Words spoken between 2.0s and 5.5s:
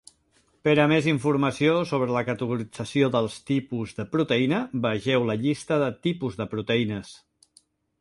la categorització dels "tipus" de proteïna, vegeu la